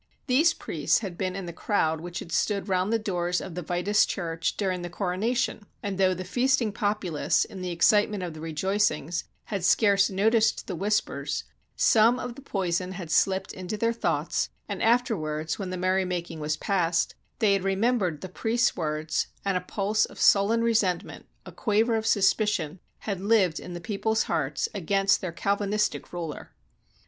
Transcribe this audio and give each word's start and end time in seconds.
These 0.25 0.55
priests 0.55 1.01
had 1.05 1.15
been 1.15 1.35
in 1.35 1.45
the 1.45 1.53
crowd 1.53 2.01
which 2.01 2.17
had 2.17 2.31
stood 2.31 2.67
round 2.67 2.91
the 2.91 2.97
doors 2.97 3.39
of 3.39 3.53
the 3.53 3.61
Vitus 3.61 4.03
Church 4.03 4.57
during 4.57 4.81
the 4.81 4.89
corona 4.89 5.35
tion; 5.35 5.67
and 5.83 5.99
though 5.99 6.15
the 6.15 6.23
feasting 6.23 6.71
populace, 6.73 7.45
in 7.45 7.61
the 7.61 7.69
excite 7.69 8.09
ment 8.09 8.23
of 8.23 8.33
the 8.33 8.39
rejoicings, 8.41 9.25
had 9.43 9.63
scarce 9.63 10.09
noticed 10.09 10.65
the 10.65 10.75
whispers, 10.75 11.43
some 11.75 12.17
of 12.17 12.33
the 12.33 12.41
poison 12.41 12.93
had 12.93 13.11
slipped 13.11 13.53
into 13.53 13.77
their 13.77 13.93
thoughts, 13.93 14.49
and 14.67 14.81
afterwards, 14.81 15.59
when 15.59 15.69
the 15.69 15.77
merrymaking 15.77 16.39
was 16.39 16.57
past, 16.57 17.13
they 17.37 17.53
had 17.53 17.63
remembered 17.63 18.21
the 18.21 18.27
priests' 18.27 18.75
words, 18.75 19.27
and 19.45 19.55
a 19.55 19.61
pulse 19.61 20.05
of 20.05 20.19
sullen 20.19 20.63
re 20.63 20.73
sentment, 20.73 21.27
a 21.45 21.51
quaver 21.51 21.95
of 21.95 22.07
suspicion, 22.07 22.79
had 23.01 23.19
lived 23.21 23.59
in 23.59 23.73
the 23.73 23.79
people's 23.79 24.23
hearts 24.23 24.67
against 24.73 25.21
their 25.21 25.31
Calvinistic 25.31 26.11
ruler. 26.11 26.55